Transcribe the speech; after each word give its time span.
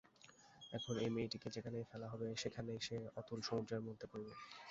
এখন 0.73 0.93
এই 1.03 1.09
মেয়েটিকে 1.15 1.47
যেখানেই 1.55 1.89
ফেলা 1.91 2.07
হইবে 2.11 2.27
সেখানেই 2.43 2.79
সে 2.81 2.95
অতল 3.19 3.39
সমুদ্রের 3.47 3.85
মধ্যে 3.87 4.05
পড়িবে। 4.11 4.33